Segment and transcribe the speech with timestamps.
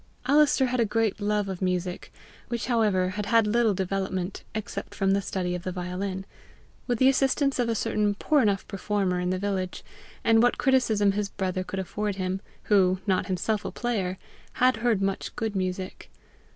[0.25, 2.11] Alister had a great love of music,
[2.47, 6.25] which however had had little development except from the study of the violin,
[6.87, 9.83] with the assistance of a certain poor enough performer in the village,
[10.23, 14.17] and what criticism his brother could afford him, who, not himself a player,
[14.53, 16.09] had heard much good music.